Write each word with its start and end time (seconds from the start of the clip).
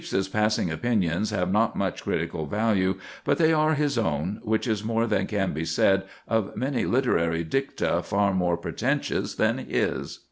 Pepys's 0.01 0.29
passing 0.29 0.71
opinions 0.71 1.29
have 1.29 1.51
not 1.51 1.75
much 1.75 2.01
critical 2.01 2.47
value, 2.47 2.95
but 3.23 3.37
they 3.37 3.53
are 3.53 3.75
his 3.75 3.99
own, 3.99 4.39
which 4.41 4.65
is 4.65 4.83
more 4.83 5.05
than 5.05 5.27
can 5.27 5.53
be 5.53 5.63
said 5.63 6.05
of 6.27 6.55
many 6.55 6.85
literary 6.85 7.43
dicta 7.43 8.01
far 8.01 8.33
more 8.33 8.57
pretentious 8.57 9.35
than 9.35 9.59
his. 9.59 10.17